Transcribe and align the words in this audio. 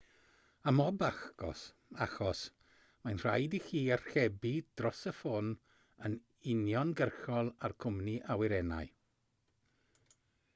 ym 0.69 0.75
mhob 0.77 1.01
achos 2.05 2.39
mae'n 3.03 3.21
rhaid 3.23 3.57
i 3.57 3.59
chi 3.65 3.83
archebu 3.97 4.53
dros 4.81 5.03
y 5.13 5.15
ffôn 5.19 5.51
yn 6.09 6.17
uniongyrchol 6.55 7.53
â'r 7.69 7.77
cwmni 7.87 8.17
awyrennau 8.39 8.91